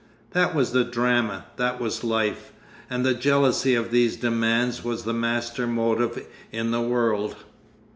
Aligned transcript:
That 0.31 0.55
was 0.55 0.71
the 0.71 0.83
drama, 0.83 1.45
that 1.57 1.79
was 1.79 2.03
life. 2.03 2.53
And 2.89 3.05
the 3.05 3.13
jealousy 3.13 3.75
of 3.75 3.91
these 3.91 4.15
demands 4.17 4.83
was 4.83 5.03
the 5.03 5.13
master 5.13 5.67
motive 5.67 6.25
in 6.51 6.71
the 6.71 6.81
world. 6.81 7.35